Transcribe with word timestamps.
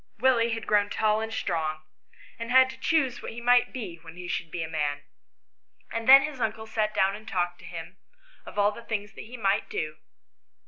Willie 0.17 0.49
had 0.55 0.65
grown 0.65 0.89
tall 0.89 1.21
and 1.21 1.31
strong, 1.31 1.83
and 2.39 2.49
had 2.49 2.71
to 2.71 2.79
choose 2.79 3.21
what 3.21 3.33
he 3.33 3.39
would 3.43 3.71
be 3.71 3.97
when 3.97 4.17
he 4.17 4.27
should 4.27 4.49
be 4.49 4.63
a 4.63 4.67
man; 4.67 5.03
and 5.91 6.09
then 6.09 6.23
his 6.23 6.41
uncle 6.41 6.65
sat 6.65 6.91
down 6.95 7.13
and 7.15 7.27
talked 7.27 7.59
to 7.59 7.65
him 7.65 7.97
of 8.43 8.57
all 8.57 8.71
the 8.71 8.81
things 8.81 9.13
that 9.13 9.25
he 9.25 9.37
might 9.37 9.69
do. 9.69 9.97